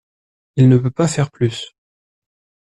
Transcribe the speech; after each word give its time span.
Il 0.55 0.67
ne 0.67 0.79
peut 0.79 0.89
pas 0.89 1.07
faire 1.07 1.29
plus. 1.29 1.75